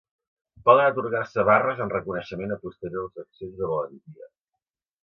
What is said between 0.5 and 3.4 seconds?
Poden atorgar-se barres en reconeixement a posteriors